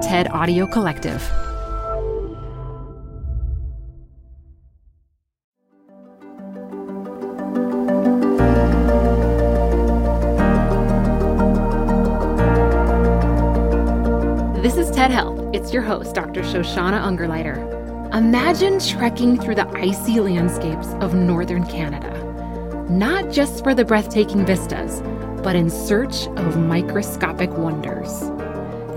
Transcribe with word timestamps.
TED 0.00 0.28
Audio 0.32 0.66
Collective. 0.66 1.20
This 14.62 14.78
is 14.78 14.90
TED 14.90 15.10
Health. 15.10 15.38
It's 15.52 15.70
your 15.72 15.82
host, 15.82 16.14
Dr. 16.14 16.40
Shoshana 16.40 17.02
Ungerleider. 17.02 18.14
Imagine 18.14 18.80
trekking 18.80 19.38
through 19.38 19.56
the 19.56 19.68
icy 19.76 20.18
landscapes 20.18 20.88
of 21.02 21.12
northern 21.14 21.66
Canada, 21.66 22.10
not 22.88 23.30
just 23.30 23.62
for 23.62 23.74
the 23.74 23.84
breathtaking 23.84 24.46
vistas, 24.46 25.02
but 25.42 25.56
in 25.56 25.68
search 25.68 26.26
of 26.28 26.56
microscopic 26.56 27.50
wonders. 27.50 28.30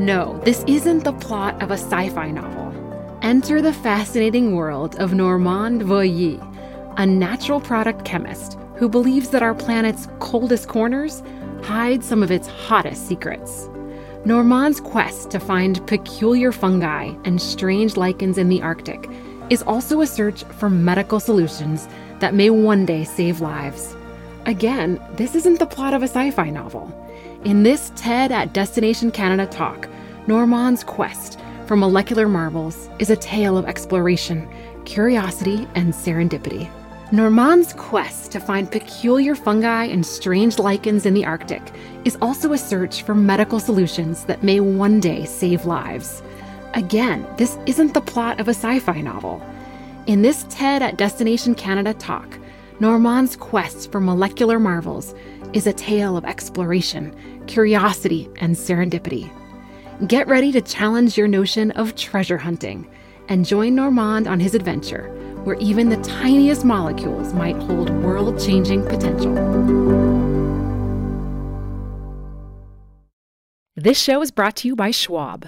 No, 0.03 0.37
this 0.43 0.65
isn't 0.67 1.05
the 1.05 1.13
plot 1.13 1.63
of 1.63 1.71
a 1.71 1.75
sci 1.75 2.09
fi 2.09 2.29
novel. 2.29 2.73
Enter 3.21 3.61
the 3.61 3.71
fascinating 3.71 4.53
world 4.53 4.97
of 4.99 5.13
Normand 5.13 5.83
Voyer, 5.83 6.41
a 6.97 7.05
natural 7.05 7.61
product 7.61 8.03
chemist 8.03 8.57
who 8.75 8.89
believes 8.89 9.29
that 9.29 9.41
our 9.41 9.55
planet's 9.55 10.09
coldest 10.19 10.67
corners 10.67 11.23
hide 11.61 12.03
some 12.03 12.21
of 12.21 12.31
its 12.31 12.49
hottest 12.49 13.07
secrets. 13.07 13.69
Normand's 14.25 14.81
quest 14.81 15.31
to 15.31 15.39
find 15.39 15.87
peculiar 15.87 16.51
fungi 16.51 17.15
and 17.23 17.41
strange 17.41 17.95
lichens 17.95 18.37
in 18.37 18.49
the 18.49 18.61
Arctic 18.61 19.09
is 19.49 19.63
also 19.63 20.01
a 20.01 20.07
search 20.07 20.43
for 20.59 20.69
medical 20.69 21.21
solutions 21.21 21.87
that 22.19 22.33
may 22.33 22.49
one 22.49 22.85
day 22.85 23.05
save 23.05 23.39
lives. 23.39 23.95
Again, 24.47 25.01
this 25.13 25.33
isn't 25.33 25.59
the 25.59 25.65
plot 25.65 25.93
of 25.93 26.03
a 26.03 26.09
sci 26.09 26.31
fi 26.31 26.49
novel. 26.49 26.91
In 27.45 27.63
this 27.63 27.91
TED 27.95 28.33
at 28.33 28.53
Destination 28.53 29.11
Canada 29.11 29.45
talk, 29.45 29.87
Normand's 30.25 30.85
quest 30.85 31.37
for 31.65 31.75
molecular 31.75 32.29
marvels 32.29 32.89
is 32.97 33.09
a 33.09 33.15
tale 33.17 33.57
of 33.57 33.65
exploration, 33.65 34.47
curiosity, 34.85 35.67
and 35.75 35.93
serendipity. 35.93 36.69
Normand's 37.11 37.73
quest 37.73 38.31
to 38.31 38.39
find 38.39 38.71
peculiar 38.71 39.35
fungi 39.35 39.83
and 39.83 40.05
strange 40.05 40.59
lichens 40.59 41.05
in 41.05 41.13
the 41.13 41.25
Arctic 41.25 41.61
is 42.05 42.17
also 42.21 42.53
a 42.53 42.57
search 42.57 43.03
for 43.03 43.13
medical 43.13 43.59
solutions 43.59 44.23
that 44.23 44.43
may 44.43 44.61
one 44.61 45.01
day 45.01 45.25
save 45.25 45.65
lives. 45.65 46.23
Again, 46.73 47.27
this 47.35 47.57
isn't 47.65 47.93
the 47.93 47.99
plot 47.99 48.39
of 48.39 48.47
a 48.47 48.51
sci 48.51 48.79
fi 48.79 49.01
novel. 49.01 49.45
In 50.07 50.21
this 50.21 50.45
TED 50.47 50.81
at 50.81 50.97
Destination 50.97 51.53
Canada 51.53 51.93
talk, 51.93 52.39
Normand's 52.79 53.35
quest 53.35 53.91
for 53.91 53.99
molecular 53.99 54.57
marvels 54.57 55.13
is 55.51 55.67
a 55.67 55.73
tale 55.73 56.15
of 56.15 56.23
exploration, 56.23 57.13
curiosity, 57.45 58.29
and 58.37 58.55
serendipity. 58.55 59.29
Get 60.07 60.27
ready 60.27 60.51
to 60.53 60.61
challenge 60.61 61.17
your 61.17 61.27
notion 61.27 61.69
of 61.71 61.95
treasure 61.95 62.39
hunting 62.39 62.89
and 63.29 63.45
join 63.45 63.75
Normand 63.75 64.27
on 64.27 64.39
his 64.39 64.55
adventure 64.55 65.09
where 65.43 65.55
even 65.59 65.89
the 65.89 65.97
tiniest 65.97 66.65
molecules 66.65 67.33
might 67.33 67.55
hold 67.57 67.89
world 68.01 68.39
changing 68.39 68.83
potential. 68.85 69.33
This 73.75 74.01
show 74.01 74.21
is 74.21 74.31
brought 74.31 74.55
to 74.57 74.67
you 74.67 74.75
by 74.75 74.91
Schwab. 74.91 75.47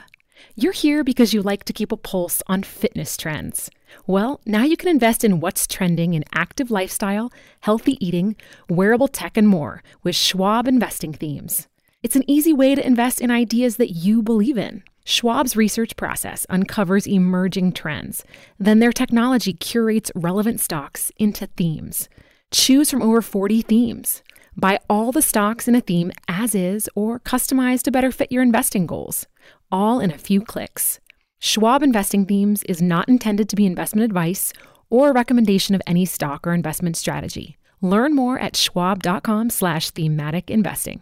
You're 0.56 0.74
here 0.74 1.04
because 1.04 1.34
you 1.34 1.42
like 1.42 1.64
to 1.66 1.74
keep 1.74 1.92
a 1.92 1.98
pulse 1.98 2.44
on 2.48 2.64
fitness 2.64 3.18
trends. 3.18 3.72
Well, 4.06 4.42
now 4.46 4.64
you 4.64 4.78
can 4.78 4.90
invest 4.90 5.24
in 5.24 5.40
what's 5.40 5.66
trending 5.66 6.14
in 6.14 6.24
active 6.34 6.70
lifestyle, 6.70 7.32
healthy 7.62 7.98
eating, 8.06 8.36
wearable 8.70 9.08
tech, 9.08 9.38
and 9.38 9.48
more 9.48 9.82
with 10.04 10.16
Schwab 10.16 10.68
investing 10.68 11.14
themes. 11.14 11.68
It's 12.06 12.16
an 12.16 12.30
easy 12.30 12.54
way 12.54 12.76
to 12.76 12.86
invest 12.86 13.20
in 13.20 13.32
ideas 13.32 13.78
that 13.78 13.90
you 13.90 14.22
believe 14.22 14.60
in. 14.60 14.84
Schwab's 15.06 15.56
research 15.56 15.98
process 15.98 16.46
uncovers 16.52 17.08
emerging 17.08 17.72
trends. 17.72 18.24
Then 18.60 18.78
their 18.78 18.92
technology 18.92 19.54
curates 19.54 20.12
relevant 20.14 20.60
stocks 20.60 21.12
into 21.18 21.48
themes. 21.48 22.08
Choose 22.52 22.92
from 22.92 23.02
over 23.02 23.24
40 23.24 23.64
themes. 23.64 24.22
Buy 24.56 24.78
all 24.88 25.12
the 25.12 25.24
stocks 25.24 25.68
in 25.68 25.74
a 25.74 25.82
theme 25.82 26.12
as 26.28 26.54
is 26.54 26.88
or 26.94 27.20
customize 27.20 27.82
to 27.82 27.92
better 27.92 28.12
fit 28.12 28.32
your 28.32 28.44
investing 28.44 28.86
goals, 28.86 29.26
all 29.72 30.00
in 30.00 30.12
a 30.12 30.20
few 30.20 30.42
clicks. 30.42 31.00
Schwab 31.40 31.82
Investing 31.82 32.28
Themes 32.28 32.62
is 32.70 32.84
not 32.84 33.10
intended 33.10 33.50
to 33.50 33.56
be 33.56 33.66
investment 33.66 34.06
advice 34.06 34.54
or 34.92 35.10
a 35.10 35.14
recommendation 35.14 35.74
of 35.74 35.82
any 35.88 36.06
stock 36.06 36.46
or 36.46 36.54
investment 36.54 36.98
strategy. 36.98 37.58
Learn 37.82 38.14
more 38.14 38.38
at 38.38 38.56
schwab.com 38.56 39.50
slash 39.50 39.90
thematic 39.90 40.52
investing. 40.52 41.02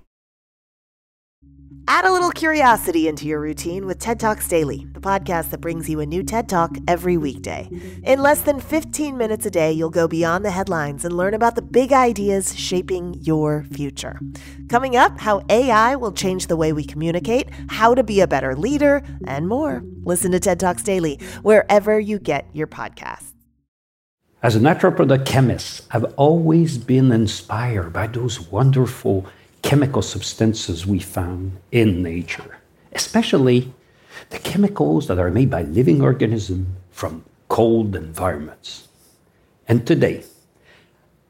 Add 1.87 2.05
a 2.05 2.11
little 2.11 2.31
curiosity 2.31 3.07
into 3.07 3.27
your 3.27 3.39
routine 3.39 3.85
with 3.85 3.99
TED 3.99 4.19
Talks 4.19 4.47
Daily, 4.47 4.87
the 4.93 5.01
podcast 5.01 5.49
that 5.49 5.61
brings 5.61 5.89
you 5.89 5.99
a 5.99 6.05
new 6.05 6.23
TED 6.23 6.47
Talk 6.47 6.75
every 6.87 7.17
weekday. 7.17 7.69
In 8.03 8.21
less 8.21 8.41
than 8.41 8.59
15 8.59 9.17
minutes 9.17 9.45
a 9.45 9.51
day, 9.51 9.71
you'll 9.71 9.89
go 9.89 10.07
beyond 10.07 10.45
the 10.45 10.51
headlines 10.51 11.05
and 11.05 11.15
learn 11.15 11.33
about 11.33 11.55
the 11.55 11.61
big 11.61 11.91
ideas 11.91 12.57
shaping 12.57 13.15
your 13.21 13.63
future. 13.71 14.19
Coming 14.69 14.95
up, 14.95 15.19
how 15.19 15.43
AI 15.49 15.95
will 15.95 16.11
change 16.11 16.47
the 16.47 16.55
way 16.55 16.71
we 16.73 16.83
communicate, 16.83 17.49
how 17.69 17.93
to 17.93 18.03
be 18.03 18.21
a 18.21 18.27
better 18.27 18.55
leader, 18.55 19.03
and 19.27 19.47
more. 19.47 19.83
Listen 20.03 20.31
to 20.31 20.39
TED 20.39 20.59
Talks 20.59 20.83
Daily 20.83 21.19
wherever 21.41 21.99
you 21.99 22.19
get 22.19 22.47
your 22.53 22.67
podcasts. 22.67 23.33
As 24.43 24.55
a 24.55 24.59
natural 24.59 24.91
product 24.91 25.27
chemist, 25.27 25.85
I've 25.91 26.05
always 26.15 26.79
been 26.79 27.11
inspired 27.11 27.93
by 27.93 28.07
those 28.07 28.39
wonderful 28.39 29.27
chemical 29.61 30.01
substances 30.01 30.85
we 30.85 30.99
found 30.99 31.57
in 31.71 32.01
nature, 32.03 32.57
especially 32.93 33.73
the 34.29 34.39
chemicals 34.39 35.07
that 35.07 35.19
are 35.19 35.31
made 35.31 35.49
by 35.49 35.63
living 35.63 36.01
organisms 36.01 36.67
from 36.91 37.23
cold 37.47 37.95
environments. 37.95 38.87
And 39.67 39.85
today, 39.85 40.23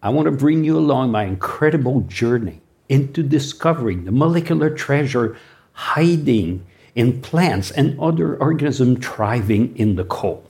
I 0.03 0.09
want 0.09 0.25
to 0.25 0.31
bring 0.31 0.63
you 0.63 0.77
along 0.77 1.11
my 1.11 1.25
incredible 1.25 2.01
journey 2.01 2.61
into 2.89 3.23
discovering 3.23 4.05
the 4.05 4.11
molecular 4.11 4.69
treasure 4.69 5.37
hiding 5.73 6.65
in 6.95 7.21
plants 7.21 7.71
and 7.71 7.99
other 7.99 8.35
organisms 8.37 9.05
thriving 9.05 9.75
in 9.77 9.95
the 9.95 10.03
cold. 10.03 10.47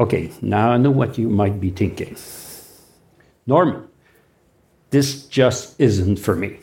Okay, 0.00 0.30
now 0.40 0.70
I 0.70 0.76
know 0.76 0.90
what 0.90 1.18
you 1.18 1.28
might 1.28 1.60
be 1.60 1.70
thinking. 1.70 2.16
Normand, 3.46 3.87
this 4.90 5.26
just 5.26 5.78
isn't 5.80 6.16
for 6.16 6.34
me. 6.34 6.60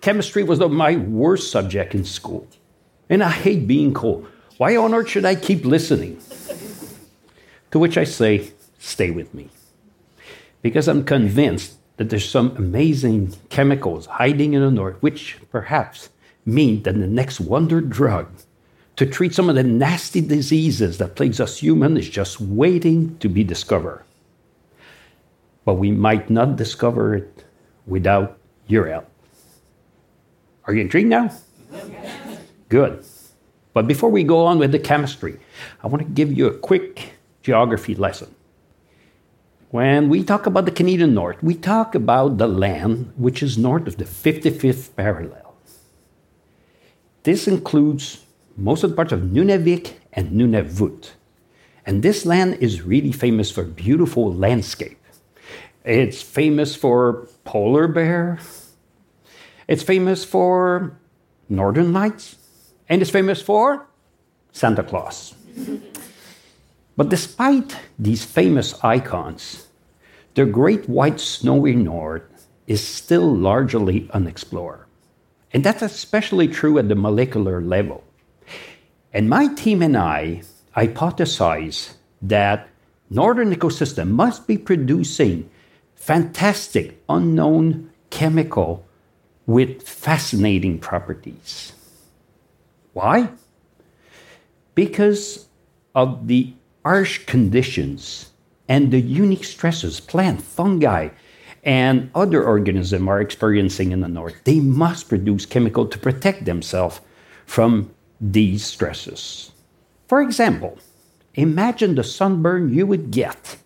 Chemistry 0.00 0.44
was 0.44 0.60
my 0.60 0.96
worst 0.96 1.50
subject 1.50 1.94
in 1.94 2.04
school, 2.04 2.46
and 3.08 3.22
I 3.22 3.30
hate 3.30 3.66
being 3.66 3.94
cold. 3.94 4.26
Why 4.58 4.76
on 4.76 4.94
earth 4.94 5.08
should 5.08 5.24
I 5.24 5.34
keep 5.34 5.64
listening? 5.64 6.20
To 7.70 7.78
which 7.78 7.96
I 7.96 8.04
say, 8.04 8.52
stay 8.78 9.10
with 9.10 9.34
me. 9.34 9.48
Because 10.62 10.88
I'm 10.88 11.04
convinced 11.04 11.74
that 11.96 12.10
there's 12.10 12.28
some 12.28 12.56
amazing 12.56 13.34
chemicals 13.50 14.06
hiding 14.06 14.54
in 14.54 14.62
the 14.62 14.70
north, 14.70 14.96
which 15.02 15.38
perhaps 15.50 16.10
mean 16.46 16.82
that 16.84 16.94
the 16.94 17.06
next 17.06 17.40
wonder 17.40 17.80
drug 17.80 18.28
to 18.96 19.06
treat 19.06 19.34
some 19.34 19.48
of 19.48 19.54
the 19.54 19.62
nasty 19.62 20.20
diseases 20.20 20.98
that 20.98 21.14
plagues 21.14 21.40
us 21.40 21.58
humans 21.58 21.98
is 22.00 22.08
just 22.08 22.40
waiting 22.40 23.16
to 23.18 23.28
be 23.28 23.44
discovered. 23.44 24.02
But 25.68 25.74
we 25.74 25.90
might 25.90 26.30
not 26.30 26.56
discover 26.56 27.14
it 27.14 27.44
without 27.86 28.38
your 28.68 28.88
help. 28.88 29.06
Are 30.64 30.72
you 30.72 30.80
intrigued 30.80 31.10
now? 31.10 31.30
Good. 32.70 33.04
But 33.74 33.86
before 33.86 34.08
we 34.08 34.24
go 34.24 34.46
on 34.46 34.58
with 34.58 34.72
the 34.72 34.78
chemistry, 34.78 35.38
I 35.82 35.88
want 35.88 36.02
to 36.02 36.08
give 36.08 36.32
you 36.32 36.46
a 36.46 36.56
quick 36.56 37.18
geography 37.42 37.94
lesson. 37.94 38.34
When 39.68 40.08
we 40.08 40.24
talk 40.24 40.46
about 40.46 40.64
the 40.64 40.70
Canadian 40.70 41.12
North, 41.12 41.42
we 41.42 41.54
talk 41.54 41.94
about 41.94 42.38
the 42.38 42.48
land 42.48 43.12
which 43.18 43.42
is 43.42 43.58
north 43.58 43.86
of 43.86 43.98
the 43.98 44.06
55th 44.06 44.96
parallel. 44.96 45.54
This 47.24 47.46
includes 47.46 48.24
most 48.56 48.84
of 48.84 48.88
the 48.88 48.96
parts 48.96 49.12
of 49.12 49.20
Nunavik 49.20 49.96
and 50.14 50.32
Nunavut. 50.32 51.10
And 51.84 52.02
this 52.02 52.24
land 52.24 52.54
is 52.54 52.80
really 52.80 53.12
famous 53.12 53.50
for 53.50 53.64
beautiful 53.64 54.32
landscape. 54.32 54.97
It's 55.88 56.20
famous 56.20 56.76
for 56.76 57.26
polar 57.44 57.88
bear. 57.88 58.38
It's 59.66 59.82
famous 59.82 60.22
for 60.22 60.98
northern 61.48 61.94
lights. 61.94 62.36
And 62.90 63.00
it's 63.00 63.10
famous 63.10 63.40
for 63.40 63.86
Santa 64.52 64.82
Claus. 64.82 65.34
but 66.96 67.08
despite 67.08 67.74
these 67.98 68.22
famous 68.22 68.74
icons, 68.84 69.68
the 70.34 70.44
great 70.44 70.86
white 70.90 71.20
snowy 71.20 71.74
north 71.74 72.46
is 72.66 72.86
still 72.86 73.34
largely 73.34 74.10
unexplored. 74.12 74.84
And 75.54 75.64
that's 75.64 75.80
especially 75.80 76.48
true 76.48 76.76
at 76.76 76.90
the 76.90 76.96
molecular 76.96 77.62
level. 77.62 78.04
And 79.14 79.30
my 79.30 79.54
team 79.54 79.80
and 79.80 79.96
I 79.96 80.42
hypothesize 80.76 81.94
that 82.20 82.68
northern 83.08 83.54
ecosystem 83.54 84.10
must 84.10 84.46
be 84.46 84.58
producing 84.58 85.48
fantastic 85.98 87.02
unknown 87.08 87.90
chemical 88.10 88.86
with 89.46 89.82
fascinating 89.82 90.78
properties. 90.78 91.72
Why? 92.94 93.28
Because 94.74 95.48
of 95.94 96.28
the 96.28 96.54
harsh 96.84 97.26
conditions 97.26 98.30
and 98.68 98.90
the 98.90 99.00
unique 99.00 99.44
stresses 99.44 100.00
plant, 100.00 100.40
fungi, 100.40 101.08
and 101.64 102.10
other 102.14 102.44
organisms 102.44 103.08
are 103.08 103.20
experiencing 103.20 103.92
in 103.92 104.00
the 104.00 104.08
north. 104.08 104.36
They 104.44 104.60
must 104.60 105.08
produce 105.08 105.44
chemical 105.44 105.86
to 105.86 105.98
protect 105.98 106.44
themselves 106.44 107.00
from 107.44 107.90
these 108.20 108.64
stresses. 108.64 109.52
For 110.06 110.22
example, 110.22 110.78
imagine 111.34 111.94
the 111.94 112.04
sunburn 112.04 112.72
you 112.72 112.86
would 112.86 113.10
get 113.10 113.56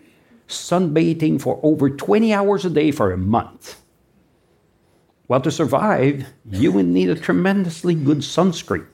sunbathing 0.53 1.41
for 1.41 1.61
over 1.63 1.91
20 1.91 2.33
hours 2.33 2.65
a 2.65 2.71
day 2.71 2.91
for 2.91 3.13
a 3.13 3.19
month. 3.19 3.81
Well, 5.29 5.41
to 5.41 5.51
survive, 5.51 6.27
you 6.51 6.73
would 6.73 6.87
need 6.87 7.09
a 7.09 7.15
tremendously 7.15 7.95
good 7.95 8.19
sunscreen. 8.19 8.87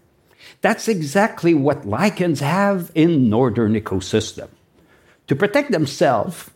That's 0.60 0.88
exactly 0.88 1.54
what 1.54 1.86
lichens 1.86 2.40
have 2.40 2.90
in 2.94 3.28
northern 3.28 3.74
ecosystem. 3.74 4.48
To 5.26 5.36
protect 5.36 5.70
themselves 5.72 6.50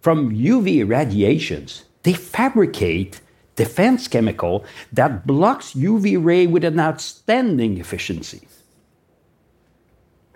from 0.00 0.34
UV 0.34 0.88
radiations, 0.88 1.84
they 2.02 2.12
fabricate 2.12 3.20
defense 3.56 4.08
chemical 4.08 4.64
that 4.92 5.26
blocks 5.26 5.74
UV 5.74 6.22
ray 6.22 6.46
with 6.46 6.64
an 6.64 6.80
outstanding 6.80 7.78
efficiency. 7.78 8.48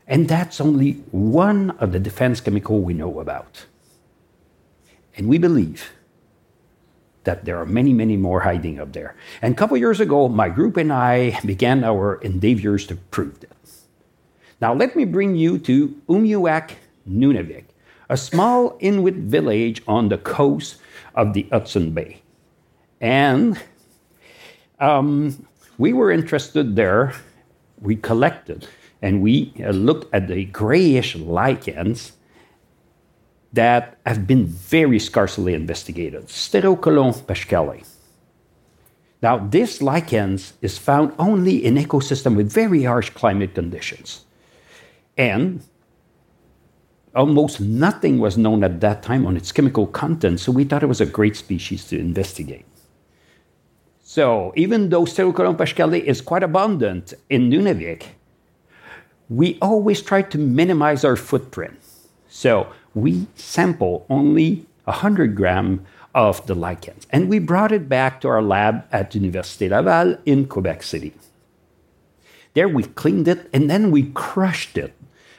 And 0.06 0.29
that's 0.29 0.61
only 0.61 0.93
one 1.11 1.71
of 1.73 1.93
the 1.93 2.00
defense 2.00 2.41
chemical 2.41 2.81
we 2.81 2.94
know 2.94 3.21
about. 3.21 3.67
And 5.19 5.29
we 5.29 5.37
believe 5.37 5.91
that 7.25 7.44
there 7.44 7.59
are 7.59 7.67
many, 7.67 7.93
many 7.93 8.17
more 8.17 8.41
hiding 8.41 8.79
up 8.79 8.93
there. 8.93 9.17
And 9.43 9.53
a 9.53 9.56
couple 9.56 9.76
years 9.76 10.00
ago, 10.00 10.29
my 10.29 10.49
group 10.49 10.76
and 10.76 10.93
I 10.93 11.38
began 11.44 11.85
our 11.85 12.15
endeavors 12.23 12.87
to 12.87 12.97
prove 12.97 13.41
that. 13.41 13.53
Now, 14.61 14.75
let 14.75 14.97
me 14.97 15.05
bring 15.05 15.37
you 15.37 15.59
to 15.59 16.00
Umiujaq, 16.09 16.70
Nunavik, 17.09 17.65
a 18.09 18.17
small 18.17 18.76
Inuit 18.81 19.15
village 19.15 19.82
on 19.87 20.09
the 20.09 20.19
coast 20.19 20.79
of 21.15 21.35
the 21.35 21.47
Hudson 21.53 21.93
Bay. 21.93 22.23
And 23.00 23.61
um, 24.81 25.47
we 25.76 25.93
were 25.93 26.11
interested 26.11 26.75
there. 26.75 27.12
We 27.81 27.97
collected 27.97 28.67
and 29.03 29.23
we 29.23 29.53
uh, 29.62 29.71
looked 29.71 30.12
at 30.12 30.26
the 30.26 30.44
grayish 30.47 31.14
lichens 31.14 32.12
that 33.53 33.99
have 34.05 34.27
been 34.27 34.47
very 34.47 34.99
scarcely 34.99 35.55
investigated 35.55 36.27
Stereocaulon 36.27 37.15
paschale. 37.25 37.85
Now, 39.21 39.39
this 39.39 39.83
lichens 39.83 40.53
is 40.62 40.79
found 40.79 41.12
only 41.19 41.65
in 41.65 41.75
ecosystems 41.75 42.37
with 42.37 42.53
very 42.53 42.85
harsh 42.85 43.11
climate 43.11 43.55
conditions. 43.55 44.25
And 45.17 45.62
almost 47.15 47.61
nothing 47.61 48.19
was 48.21 48.39
known 48.39 48.62
at 48.62 48.81
that 48.81 49.03
time 49.03 49.27
on 49.27 49.37
its 49.37 49.50
chemical 49.50 49.87
content, 49.89 50.39
so 50.39 50.53
we 50.53 50.65
thought 50.65 50.85
it 50.85 50.87
was 50.87 51.00
a 51.00 51.06
great 51.06 51.37
species 51.37 51.85
to 51.87 51.99
investigate. 51.99 52.65
So, 54.05 54.53
even 54.56 54.89
though 54.89 55.05
Stereocaulon 55.05 55.56
paschale 55.56 56.03
is 56.03 56.21
quite 56.21 56.43
abundant 56.43 57.12
in 57.29 57.50
Nunavik, 57.50 58.05
we 59.29 59.59
always 59.61 60.00
try 60.00 60.23
to 60.23 60.39
minimize 60.39 61.05
our 61.05 61.17
footprint. 61.17 61.79
So, 62.29 62.69
we 63.03 63.27
sample 63.35 64.06
only 64.11 64.67
100 64.85 65.35
gram 65.35 65.85
of 66.15 66.45
the 66.47 66.55
lichens, 66.55 67.06
and 67.11 67.29
we 67.29 67.39
brought 67.39 67.73
it 67.73 67.89
back 67.89 68.21
to 68.21 68.29
our 68.29 68.43
lab 68.43 68.85
at 68.91 69.12
Université 69.12 69.71
Laval 69.71 70.19
in 70.25 70.47
Quebec 70.47 70.83
City. 70.83 71.12
There 72.55 72.69
we 72.69 72.83
cleaned 72.83 73.29
it 73.29 73.49
and 73.53 73.71
then 73.71 73.91
we 73.91 74.11
crushed 74.11 74.77
it 74.77 74.95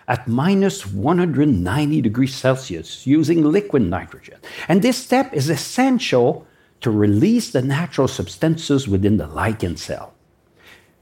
at 0.07 0.27
minus 0.27 0.85
190 0.85 2.01
degrees 2.01 2.33
Celsius 2.33 3.05
using 3.05 3.43
liquid 3.43 3.81
nitrogen. 3.81 4.39
And 4.67 4.81
this 4.81 4.97
step 4.97 5.33
is 5.33 5.49
essential 5.49 6.47
to 6.81 6.89
release 6.89 7.51
the 7.51 7.61
natural 7.61 8.07
substances 8.07 8.87
within 8.87 9.17
the 9.17 9.27
lichen 9.27 9.75
cell. 9.75 10.13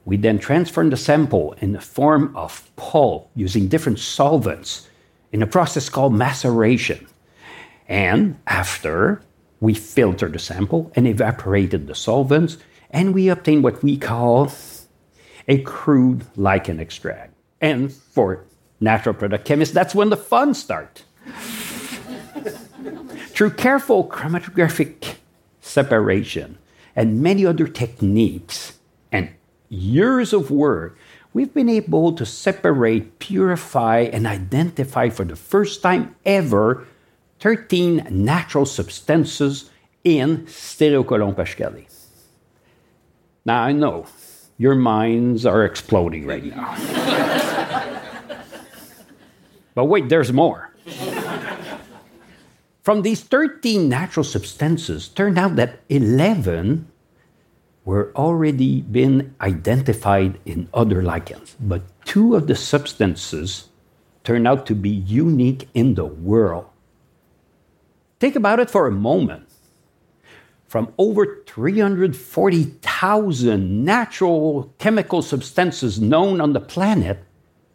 We 0.06 0.18
then 0.18 0.40
transform 0.40 0.90
the 0.90 0.98
sample 0.98 1.54
in 1.60 1.74
the 1.74 1.82
form 1.82 2.36
of 2.36 2.70
pulp 2.78 3.30
using 3.36 3.68
different 3.68 4.00
solvents 4.00 4.87
in 5.32 5.42
a 5.42 5.48
process 5.48 5.90
called 5.90 6.14
maceration. 6.14 7.08
And 7.88 8.38
after, 8.48 9.22
we 9.60 9.74
filter 9.74 10.28
the 10.28 10.40
sample 10.40 10.92
and 10.96 11.08
evaporated 11.08 11.88
the 11.88 11.96
solvents, 11.96 12.58
and 12.92 13.14
we 13.14 13.30
obtain 13.30 13.62
what 13.62 13.84
we 13.84 13.98
call 13.98 14.52
a 15.48 15.60
crude 15.62 16.26
lichen 16.36 16.80
extract. 16.80 17.34
And 17.62 17.92
for 17.92 18.44
natural 18.80 19.16
product 19.16 19.46
chemists, 19.46 19.74
that's 19.74 19.96
when 19.96 20.10
the 20.10 20.18
fun 20.18 20.54
starts. 20.54 21.04
Through 23.30 23.52
careful 23.52 24.08
chromatographic 24.08 25.16
separation 25.62 26.58
and 26.96 27.22
many 27.22 27.46
other 27.46 27.68
techniques 27.68 28.80
and 29.12 29.30
years 29.70 30.34
of 30.34 30.50
work, 30.50 30.98
we've 31.38 31.54
been 31.54 31.70
able 31.70 32.14
to 32.14 32.26
separate, 32.26 33.20
purify, 33.20 34.00
and 34.12 34.26
identify 34.26 35.08
for 35.08 35.24
the 35.24 35.36
first 35.36 35.84
time 35.84 36.16
ever 36.26 36.88
13 37.42 38.08
natural 38.10 38.66
substances 38.66 39.70
in 40.04 40.48
Stereocaulon. 40.48 41.86
Now, 43.46 43.62
I 43.62 43.72
know 43.72 44.08
your 44.58 44.74
minds 44.74 45.46
are 45.46 45.64
exploding 45.64 46.26
right 46.26 46.44
now. 46.44 46.74
but 49.76 49.86
wait, 49.86 50.10
there's 50.10 50.34
more. 50.34 50.74
From 52.82 53.04
these 53.04 53.22
13 53.22 53.88
natural 53.88 54.24
substances, 54.24 55.08
turned 55.08 55.38
out 55.38 55.56
that 55.58 55.82
11 55.90 56.88
were 57.88 58.12
already 58.18 58.82
been 58.82 59.34
identified 59.40 60.38
in 60.46 60.68
other 60.74 61.02
lichens, 61.02 61.56
but 61.58 61.82
two 62.04 62.36
of 62.36 62.48
the 62.48 62.56
substances 62.56 63.70
turn 64.26 64.46
out 64.46 64.66
to 64.66 64.76
be 64.76 64.90
unique 64.90 65.70
in 65.74 65.94
the 65.94 66.04
world. 66.04 66.66
Think 68.20 68.36
about 68.36 68.60
it 68.60 68.70
for 68.70 68.88
a 68.88 68.92
moment. 68.92 69.48
From 70.68 70.94
over 70.98 71.46
340,000 71.48 73.86
natural 73.86 74.74
chemical 74.80 75.22
substances 75.22 76.02
known 76.02 76.42
on 76.42 76.52
the 76.52 76.60
planet, 76.60 77.24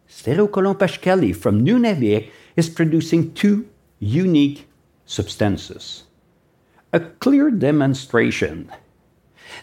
Stereocaulon 0.07 0.79
paschale 0.79 1.35
from 1.35 1.65
Nunavik 1.65 2.31
is 2.55 2.69
producing 2.69 3.33
two 3.33 3.67
unique 3.99 4.69
substances. 5.07 6.03
A 6.93 7.01
clear 7.01 7.51
demonstration 7.51 8.71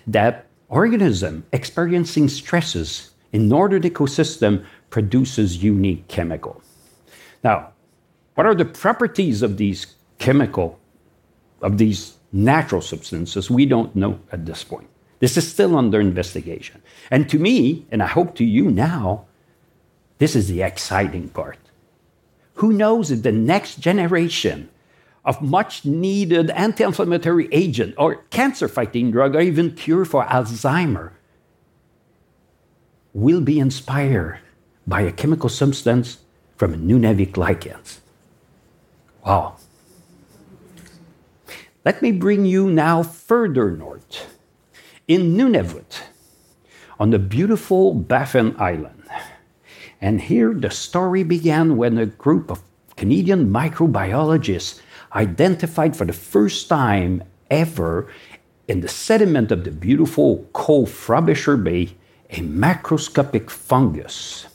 that 0.08 0.46
organism 0.70 1.46
experiencing 1.52 2.30
stresses 2.30 3.12
in 3.32 3.48
northern 3.48 3.84
ecosystem 3.84 4.66
produces 4.90 5.64
unique 5.64 6.08
chemical. 6.08 6.62
Now, 7.44 7.72
what 8.36 8.46
are 8.46 8.56
the 8.56 8.66
properties 8.66 9.42
of 9.42 9.58
these 9.58 9.96
chemical, 10.18 10.80
of 11.62 11.78
these 11.78 12.18
natural 12.32 12.82
substances? 12.82 13.50
We 13.50 13.66
don't 13.66 13.96
know 13.96 14.20
at 14.32 14.46
this 14.46 14.64
point. 14.64 14.88
This 15.20 15.36
is 15.36 15.48
still 15.48 15.76
under 15.76 16.00
investigation. 16.00 16.82
And 17.12 17.30
to 17.30 17.38
me, 17.38 17.86
and 17.92 18.02
I 18.02 18.08
hope 18.08 18.36
to 18.36 18.46
you 18.46 18.72
now, 18.72 19.26
this 20.18 20.36
is 20.36 20.48
the 20.48 20.62
exciting 20.62 21.30
part. 21.30 21.58
Who 22.56 22.74
knows 22.74 23.12
if 23.12 23.24
the 23.24 23.32
next 23.32 23.80
generation 23.80 24.70
of 25.30 25.44
much 25.44 25.86
needed 25.86 26.50
anti 26.50 26.84
inflammatory 26.84 27.48
agent 27.52 27.94
or 28.00 28.26
cancer 28.32 28.68
fighting 28.68 29.12
drug 29.12 29.36
or 29.36 29.42
even 29.42 29.70
cure 29.76 30.04
for 30.04 30.26
Alzheimer 30.26 31.12
will 33.14 33.40
be 33.40 33.60
inspired 33.60 34.40
by 34.88 35.02
a 35.02 35.12
chemical 35.12 35.48
substance 35.48 36.18
from 36.58 36.74
Nunavik 36.88 37.38
lichens. 37.38 38.02
Wow. 39.24 39.58
Let 41.86 42.02
me 42.02 42.12
bring 42.12 42.46
you 42.46 42.72
now 42.72 43.04
further 43.04 43.70
north. 43.70 44.36
In 45.08 45.38
Nunavut, 45.38 46.02
on 47.00 47.12
the 47.12 47.20
beautiful 47.20 47.94
Baffin 47.94 48.56
Island. 48.58 49.04
And 50.02 50.22
here 50.22 50.56
the 50.56 50.72
story 50.72 51.24
began 51.24 51.78
when 51.78 52.00
a 52.00 52.08
group 52.08 52.50
of 52.50 52.64
Canadian 52.96 53.54
microbiologists 53.54 54.82
identified 55.13 55.96
for 55.96 56.06
the 56.06 56.13
first 56.13 56.68
time 56.68 57.24
ever 57.50 58.08
in 58.68 58.82
the 58.82 58.88
sediment 58.88 59.51
of 59.51 59.63
the 59.63 59.72
beautiful 59.72 60.48
Cove 60.54 60.89
Frobisher 60.89 61.58
Bay 61.58 61.96
a 62.30 62.42
macroscopic 62.42 63.50
fungus. 63.50 64.46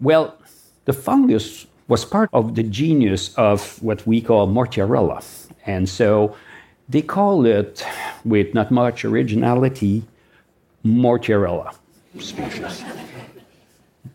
Well, 0.00 0.36
the 0.86 0.92
fungus 0.92 1.66
was 1.86 2.04
part 2.04 2.30
of 2.32 2.54
the 2.54 2.62
genus 2.62 3.34
of 3.36 3.82
what 3.82 4.06
we 4.06 4.20
call 4.20 4.48
Mortierella. 4.48 5.22
And 5.66 5.88
so 5.88 6.34
they 6.88 7.02
call 7.02 7.44
it, 7.44 7.84
with 8.24 8.54
not 8.54 8.70
much 8.70 9.04
originality, 9.04 10.04
Mortierella 10.84 11.74
species. 12.18 12.84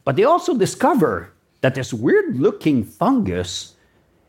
but 0.04 0.16
they 0.16 0.24
also 0.24 0.58
discover 0.58 1.32
that 1.62 1.76
this 1.76 1.94
weird 1.94 2.38
looking 2.38 2.84
fungus 2.84 3.76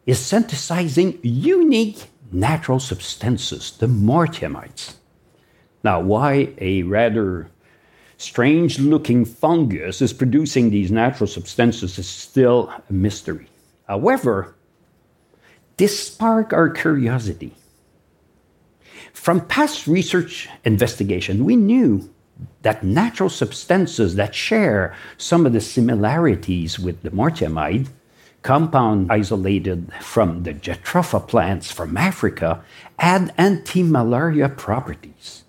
is 0.09 0.19
synthesizing 0.19 1.19
unique 1.23 2.07
natural 2.33 2.81
substances, 2.81 3.73
the 3.73 3.87
mortiamides. 3.87 4.95
Now, 5.85 6.01
why 6.01 6.55
a 6.57 6.83
rather 6.85 7.51
strange 8.17 8.79
looking 8.79 9.27
fungus 9.27 10.01
is 10.01 10.15
producing 10.15 10.71
these 10.71 10.91
natural 10.91 11.27
substances 11.27 11.99
is 11.99 12.09
still 12.09 12.73
a 12.89 12.93
mystery. 12.93 13.49
However, 13.87 14.57
this 15.77 16.07
sparked 16.07 16.55
our 16.55 16.71
curiosity. 16.71 17.55
From 19.13 19.47
past 19.47 19.87
research 19.87 20.49
investigation, 20.65 21.45
we 21.45 21.55
knew 21.55 22.09
that 22.63 22.83
natural 22.83 23.29
substances 23.29 24.15
that 24.15 24.35
share 24.35 24.97
some 25.19 25.45
of 25.45 25.53
the 25.53 25.61
similarities 25.61 26.79
with 26.79 27.03
the 27.03 27.11
mortiamide 27.11 27.89
compound 28.49 29.13
isolated 29.13 29.93
from 30.01 30.43
the 30.45 30.55
Jatropha 30.55 31.21
plants 31.29 31.71
from 31.71 31.99
Africa 31.99 32.65
had 32.99 33.31
anti-malaria 33.37 34.49
properties 34.49 35.45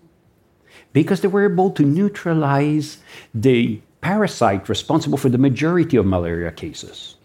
because 0.91 1.22
they 1.22 1.29
were 1.29 1.50
able 1.50 1.72
to 1.72 1.84
neutralize 1.84 2.98
the 3.34 3.79
parasite 4.01 4.68
responsible 4.68 5.18
for 5.18 5.29
the 5.29 5.38
majority 5.38 5.96
of 5.96 6.06
malaria 6.06 6.51
cases. 6.51 7.15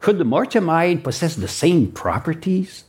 Could 0.00 0.16
the 0.16 0.24
mortiamide 0.24 1.04
possess 1.04 1.36
the 1.36 1.46
same 1.46 1.92
properties? 1.92 2.84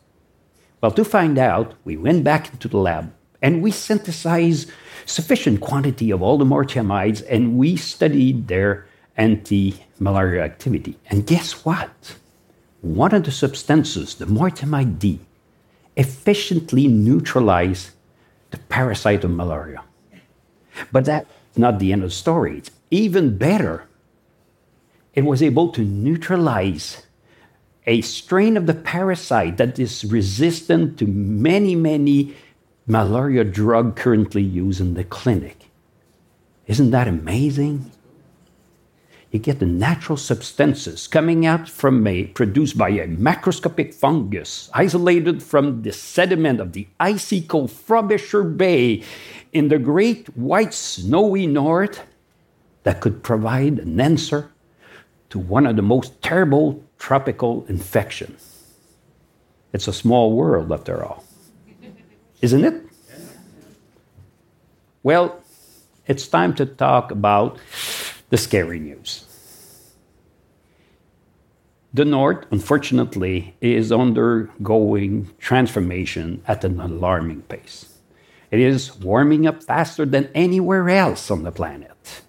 Well, 0.80 0.92
to 0.92 1.04
find 1.04 1.38
out, 1.38 1.74
we 1.84 1.98
went 1.98 2.24
back 2.24 2.54
into 2.54 2.70
the 2.70 2.78
lab 2.78 3.14
and 3.42 3.62
we 3.62 3.72
synthesized 3.72 4.72
sufficient 5.06 5.60
quantity 5.60 6.10
of 6.10 6.22
all 6.22 6.38
the 6.38 6.46
mortiamides 6.46 7.22
and 7.30 7.58
we 7.58 7.76
studied 7.76 8.48
their 8.48 8.87
anti-malaria 9.18 10.44
activity. 10.44 10.98
And 11.10 11.26
guess 11.26 11.66
what? 11.66 12.16
One 12.82 13.14
of 13.14 13.24
the 13.24 13.32
substances, 13.32 14.16
the 14.16 14.26
mortiamide 14.26 15.00
D, 15.00 15.20
efficiently 15.96 16.88
neutralized 16.88 17.90
the 18.52 18.58
parasite 18.58 19.24
of 19.24 19.32
malaria. 19.32 19.84
But 20.92 21.06
that's 21.06 21.30
not 21.56 21.80
the 21.80 21.92
end 21.92 22.04
of 22.04 22.10
the 22.10 22.16
story. 22.16 22.60
It's 22.60 22.72
even 22.92 23.38
better. 23.38 23.86
It 25.14 25.26
was 25.26 25.42
able 25.42 25.70
to 25.70 25.82
neutralize 25.82 27.04
a 27.88 28.02
strain 28.02 28.58
of 28.58 28.68
the 28.68 28.74
parasite 28.74 29.58
that 29.58 29.80
is 29.80 30.06
resistant 30.06 31.00
to 31.00 31.08
many, 31.08 31.76
many 31.76 32.36
malaria 32.86 33.44
drug 33.44 33.96
currently 33.96 34.44
used 34.44 34.80
in 34.80 34.94
the 34.94 35.04
clinic. 35.04 35.70
Isn't 36.68 36.92
that 36.92 37.08
amazing? 37.08 37.92
You 39.32 39.40
get 39.40 39.60
the 39.60 39.66
natural 39.66 40.18
substances 40.18 41.08
coming 41.08 41.46
out 41.46 41.68
from 41.68 42.08
a 42.08 42.26
produced 42.28 42.78
by 42.78 42.90
a 42.90 43.08
macroscopic 43.08 43.94
fungus 43.94 44.70
isolated 44.74 45.44
from 45.44 45.82
the 45.82 45.92
sediment 45.92 46.62
of 46.62 46.72
the 46.72 46.88
icy 47.00 47.42
cold 47.42 47.72
Frobisher 47.72 48.44
Bay 48.44 49.04
in 49.52 49.68
the 49.68 49.80
great 49.80 50.36
white 50.38 50.74
snowy 50.74 51.46
north 51.46 52.02
that 52.84 53.02
could 53.02 53.22
provide 53.22 53.80
an 53.80 54.00
answer 54.00 54.50
to 55.30 55.40
one 55.40 55.68
of 55.68 55.76
the 55.76 55.82
most 55.82 56.22
terrible 56.22 56.82
tropical 56.98 57.66
infections. 57.68 58.58
It's 59.74 59.90
a 59.90 59.94
small 59.94 60.32
world, 60.32 60.72
after 60.72 61.04
all. 61.04 61.26
Isn't 62.42 62.64
it? 62.64 62.82
Well, 65.04 65.42
it's 66.06 66.28
time 66.28 66.56
to 66.56 66.66
talk 66.66 67.12
about 67.12 67.60
the 68.30 68.38
scary 68.38 68.80
news. 68.80 69.26
The 71.94 72.06
North, 72.06 72.46
unfortunately, 72.52 73.56
is 73.62 73.92
undergoing 73.92 75.34
transformation 75.40 76.44
at 76.48 76.64
an 76.64 76.80
alarming 76.80 77.44
pace. 77.44 77.98
It 78.52 78.60
is 78.60 78.96
warming 78.98 79.48
up 79.48 79.64
faster 79.64 80.06
than 80.06 80.30
anywhere 80.36 80.90
else 80.90 81.32
on 81.32 81.44
the 81.44 81.52
planet. 81.52 82.22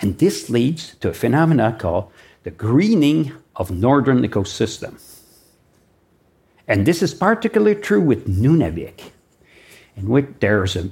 And 0.00 0.18
this 0.18 0.48
leads 0.48 0.94
to 0.96 1.10
a 1.10 1.14
phenomenon 1.14 1.78
called 1.78 2.10
the 2.42 2.50
greening 2.50 3.32
of 3.54 3.70
northern 3.70 4.22
ecosystem. 4.22 5.00
And 6.66 6.86
this 6.86 7.02
is 7.02 7.14
particularly 7.14 7.74
true 7.74 8.00
with 8.00 8.26
Nunavik, 8.26 9.10
in 9.96 10.08
which 10.08 10.26
there's 10.40 10.74
a 10.76 10.90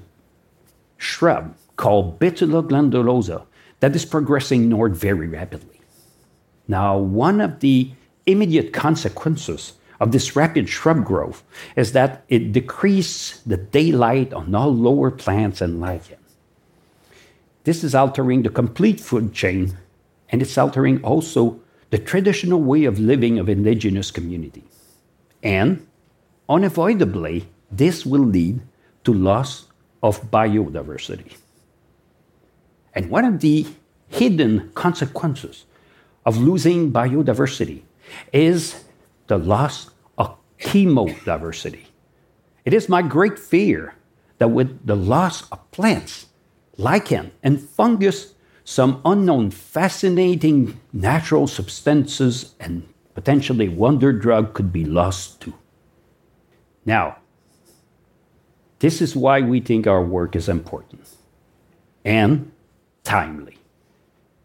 shrub 0.99 1.57
called 1.77 2.21
Betula 2.21 2.63
glandulosa 2.63 3.47
that 3.81 3.97
is 3.97 4.05
progressing 4.05 4.69
north 4.69 4.97
very 4.97 5.27
rapidly. 5.27 5.81
Now, 6.69 6.97
one 6.99 7.41
of 7.41 7.61
the 7.61 7.91
immediate 8.27 8.73
consequences 8.73 9.75
of 9.99 10.13
this 10.13 10.37
rapid 10.37 10.69
shrub 10.69 11.05
growth 11.05 11.43
is 11.77 11.93
that 11.93 12.25
it 12.29 12.53
decreases 12.53 13.43
the 13.45 13.57
daylight 13.57 14.33
on 14.33 14.55
all 14.55 14.75
lower 14.75 15.11
plants 15.11 15.61
and 15.61 15.81
lichen. 15.81 16.17
This 17.65 17.85
is 17.85 17.95
altering 17.95 18.43
the 18.43 18.49
complete 18.49 19.01
food 19.01 19.35
chain, 19.35 19.77
and 20.31 20.41
it's 20.41 20.57
altering 20.57 21.03
also 21.05 21.61
the 21.91 21.99
traditional 21.99 22.63
way 22.63 22.85
of 22.85 22.99
living 22.99 23.39
of 23.39 23.49
indigenous 23.49 24.11
communities. 24.11 24.63
And 25.43 25.87
unavoidably, 26.49 27.49
this 27.71 28.07
will 28.07 28.25
lead 28.25 28.61
to 29.05 29.13
loss 29.13 29.67
of 30.03 30.31
biodiversity. 30.31 31.37
And 32.95 33.11
one 33.11 33.25
of 33.25 33.41
the 33.41 33.67
hidden 34.09 34.71
consequences 34.75 35.65
of 36.27 36.37
losing 36.37 36.93
biodiversity 36.93 37.83
is 38.33 38.85
the 39.29 39.39
loss 39.39 39.91
of 40.19 40.37
chemodiversity. 40.59 41.87
It 42.65 42.75
is 42.75 42.89
my 42.89 43.03
great 43.03 43.39
fear 43.39 43.95
that 44.39 44.49
with 44.49 44.87
the 44.87 44.97
loss 44.97 45.49
of 45.51 45.71
plants, 45.71 46.27
lichen, 46.77 47.33
and 47.43 47.61
fungus, 47.61 48.35
some 48.65 49.01
unknown 49.05 49.51
fascinating 49.51 50.81
natural 50.93 51.47
substances 51.47 52.55
and 52.61 52.87
potentially 53.15 53.69
wonder 53.69 54.13
drug 54.13 54.55
could 54.55 54.73
be 54.73 54.85
lost 54.85 55.41
too. 55.41 55.55
Now, 56.85 57.19
this 58.79 59.03
is 59.03 59.15
why 59.15 59.41
we 59.43 59.61
think 59.61 59.87
our 59.87 60.03
work 60.03 60.35
is 60.35 60.49
important 60.49 61.09
and 62.05 62.51
timely. 63.05 63.59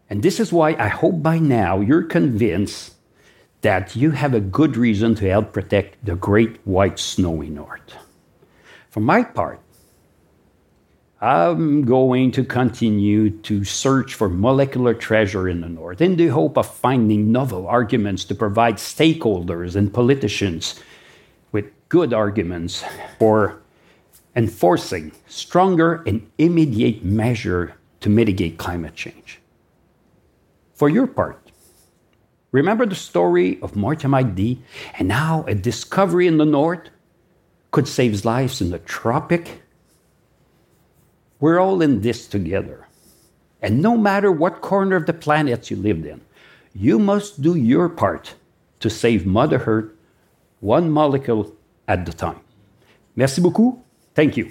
And 0.08 0.22
this 0.22 0.38
is 0.40 0.52
why 0.52 0.74
I 0.74 0.88
hope 0.88 1.22
by 1.22 1.38
now 1.38 1.80
you're 1.80 2.04
convinced 2.04 2.94
that 3.62 3.96
you 3.96 4.12
have 4.12 4.34
a 4.34 4.40
good 4.40 4.76
reason 4.76 5.14
to 5.16 5.28
help 5.28 5.52
protect 5.52 6.04
the 6.04 6.14
great 6.14 6.58
white 6.64 6.98
snowy 6.98 7.48
north. 7.48 7.96
For 8.90 9.00
my 9.00 9.24
part, 9.24 9.60
I'm 11.20 11.84
going 11.84 12.30
to 12.32 12.44
continue 12.44 13.30
to 13.30 13.64
search 13.64 14.14
for 14.14 14.28
molecular 14.28 14.92
treasure 14.92 15.48
in 15.48 15.62
the 15.62 15.68
North 15.68 16.02
in 16.02 16.16
the 16.16 16.28
hope 16.28 16.58
of 16.58 16.72
finding 16.72 17.32
novel 17.32 17.66
arguments 17.66 18.24
to 18.26 18.34
provide 18.34 18.76
stakeholders 18.76 19.76
and 19.76 19.92
politicians 19.92 20.78
with 21.52 21.64
good 21.88 22.12
arguments 22.12 22.84
for 23.18 23.62
enforcing 24.36 25.10
stronger 25.26 26.02
and 26.06 26.30
immediate 26.36 27.02
measure 27.02 27.74
to 28.00 28.08
mitigate 28.08 28.58
climate 28.58 28.94
change. 28.94 29.40
For 30.74 30.88
your 30.88 31.06
part, 31.06 31.50
remember 32.52 32.86
the 32.86 32.94
story 32.94 33.58
of 33.62 33.72
Mortiamide 33.72 34.34
D 34.34 34.62
and 34.98 35.10
how 35.10 35.44
a 35.44 35.54
discovery 35.54 36.26
in 36.26 36.38
the 36.38 36.44
North 36.44 36.90
could 37.70 37.88
save 37.88 38.24
lives 38.24 38.60
in 38.60 38.70
the 38.70 38.78
tropic? 38.78 39.62
We're 41.40 41.58
all 41.58 41.82
in 41.82 42.00
this 42.00 42.26
together. 42.26 42.86
And 43.62 43.82
no 43.82 43.96
matter 43.96 44.30
what 44.30 44.60
corner 44.60 44.96
of 44.96 45.06
the 45.06 45.12
planet 45.12 45.70
you 45.70 45.76
lived 45.76 46.06
in, 46.06 46.20
you 46.74 46.98
must 46.98 47.40
do 47.40 47.56
your 47.56 47.88
part 47.88 48.34
to 48.80 48.90
save 48.90 49.26
Mother 49.26 49.62
Earth 49.66 49.92
one 50.60 50.90
molecule 50.90 51.54
at 51.88 52.08
a 52.08 52.12
time. 52.12 52.40
Merci 53.16 53.40
beaucoup. 53.40 53.78
Thank 54.14 54.36
you. 54.36 54.50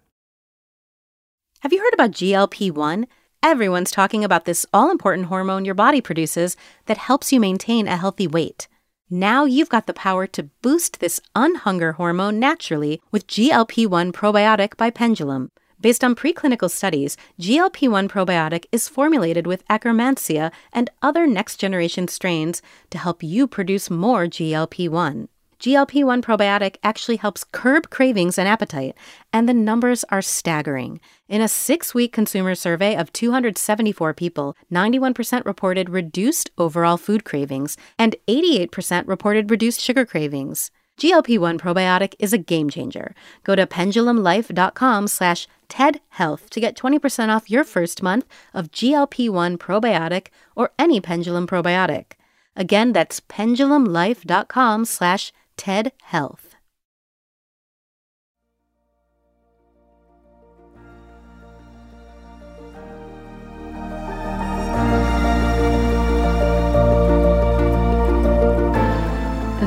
Have 1.61 1.71
you 1.71 1.79
heard 1.79 1.93
about 1.93 2.09
GLP 2.09 2.71
1? 2.71 3.05
Everyone's 3.43 3.91
talking 3.91 4.23
about 4.23 4.45
this 4.45 4.65
all 4.73 4.89
important 4.89 5.27
hormone 5.27 5.63
your 5.63 5.75
body 5.75 6.01
produces 6.01 6.57
that 6.87 6.97
helps 6.97 7.31
you 7.31 7.39
maintain 7.39 7.87
a 7.87 7.97
healthy 7.97 8.25
weight. 8.25 8.67
Now 9.11 9.45
you've 9.45 9.69
got 9.69 9.85
the 9.85 9.93
power 9.93 10.25
to 10.25 10.49
boost 10.63 10.99
this 10.99 11.21
unhunger 11.35 11.93
hormone 11.97 12.39
naturally 12.39 12.99
with 13.11 13.27
GLP 13.27 13.85
1 13.85 14.11
probiotic 14.11 14.75
by 14.75 14.89
Pendulum. 14.89 15.51
Based 15.79 16.03
on 16.03 16.15
preclinical 16.15 16.67
studies, 16.67 17.15
GLP 17.39 17.87
1 17.87 18.09
probiotic 18.09 18.65
is 18.71 18.89
formulated 18.89 19.45
with 19.45 19.67
Akkermansia 19.67 20.51
and 20.73 20.89
other 21.03 21.27
next 21.27 21.57
generation 21.57 22.07
strains 22.07 22.63
to 22.89 22.97
help 22.97 23.21
you 23.21 23.45
produce 23.45 23.91
more 23.91 24.25
GLP 24.25 24.89
1. 24.89 25.27
GLP 25.61 26.03
1 26.03 26.23
probiotic 26.23 26.77
actually 26.83 27.17
helps 27.17 27.43
curb 27.43 27.91
cravings 27.91 28.39
and 28.39 28.47
appetite, 28.47 28.95
and 29.31 29.47
the 29.47 29.53
numbers 29.53 30.03
are 30.09 30.21
staggering. 30.23 30.99
In 31.29 31.39
a 31.39 31.47
six 31.47 31.93
week 31.93 32.11
consumer 32.11 32.55
survey 32.55 32.95
of 32.95 33.13
274 33.13 34.15
people, 34.15 34.57
91% 34.73 35.45
reported 35.45 35.91
reduced 35.91 36.49
overall 36.57 36.97
food 36.97 37.23
cravings, 37.23 37.77
and 37.99 38.15
88% 38.27 39.07
reported 39.07 39.51
reduced 39.51 39.79
sugar 39.79 40.03
cravings. 40.03 40.71
GLP 40.97 41.37
1 41.37 41.59
probiotic 41.59 42.15
is 42.17 42.33
a 42.33 42.39
game 42.39 42.71
changer. 42.71 43.13
Go 43.43 43.55
to 43.55 43.67
pendulumlife.com 43.67 45.07
slash 45.07 45.47
TEDHealth 45.69 46.49
to 46.49 46.59
get 46.59 46.75
20% 46.75 47.29
off 47.29 47.51
your 47.51 47.63
first 47.63 48.01
month 48.01 48.25
of 48.55 48.71
GLP 48.71 49.29
1 49.29 49.59
probiotic 49.59 50.29
or 50.55 50.71
any 50.79 50.99
Pendulum 50.99 51.45
probiotic. 51.45 52.13
Again, 52.55 52.93
that's 52.93 53.19
pendulumlife.com 53.21 54.85
slash 54.85 55.31
TEDHealth. 55.61 56.55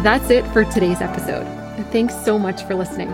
That's 0.02 0.30
it 0.30 0.44
for 0.48 0.64
today's 0.64 1.00
episode. 1.00 1.46
Thanks 1.92 2.12
so 2.24 2.40
much 2.40 2.64
for 2.64 2.74
listening. 2.74 3.08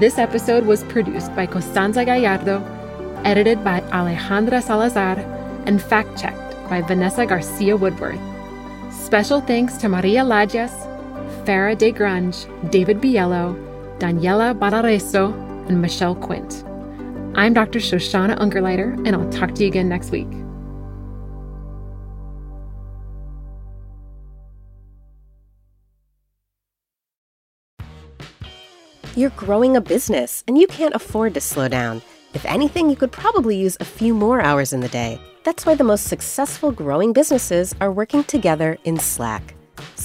This 0.00 0.18
episode 0.18 0.66
was 0.66 0.82
produced 0.84 1.32
by 1.36 1.46
Costanza 1.46 2.04
Gallardo, 2.04 2.64
edited 3.24 3.62
by 3.62 3.80
Alejandra 3.92 4.60
Salazar, 4.60 5.20
and 5.66 5.80
fact 5.80 6.20
checked 6.20 6.54
by 6.68 6.80
Vanessa 6.80 7.24
Garcia 7.26 7.76
Woodworth. 7.76 8.18
Special 8.92 9.40
thanks 9.40 9.76
to 9.76 9.88
Maria 9.88 10.24
Lajas, 10.24 10.91
Farah 11.44 11.76
De 11.76 11.90
Grange, 11.90 12.46
David 12.70 13.00
Biello, 13.00 13.56
Daniela 13.98 14.56
Balarezo, 14.56 15.32
and 15.68 15.82
Michelle 15.82 16.14
Quint. 16.14 16.64
I'm 17.34 17.52
Dr. 17.52 17.80
Shoshana 17.80 18.38
Ungerleider, 18.38 19.04
and 19.06 19.16
I'll 19.16 19.28
talk 19.30 19.54
to 19.56 19.62
you 19.62 19.68
again 19.68 19.88
next 19.88 20.10
week. 20.10 20.28
You're 29.16 29.30
growing 29.30 29.76
a 29.76 29.80
business 29.80 30.42
and 30.48 30.56
you 30.56 30.66
can't 30.66 30.94
afford 30.94 31.34
to 31.34 31.40
slow 31.40 31.68
down. 31.68 32.00
If 32.34 32.46
anything, 32.46 32.88
you 32.88 32.96
could 32.96 33.12
probably 33.12 33.56
use 33.56 33.76
a 33.78 33.84
few 33.84 34.14
more 34.14 34.40
hours 34.40 34.72
in 34.72 34.80
the 34.80 34.88
day. 34.88 35.20
That's 35.44 35.66
why 35.66 35.74
the 35.74 35.84
most 35.84 36.06
successful 36.06 36.70
growing 36.70 37.12
businesses 37.12 37.74
are 37.80 37.92
working 37.92 38.24
together 38.24 38.78
in 38.84 38.98
Slack. 38.98 39.54